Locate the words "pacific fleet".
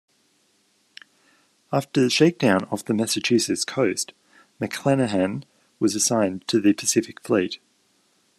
6.73-7.59